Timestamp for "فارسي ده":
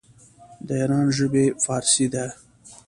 1.63-2.25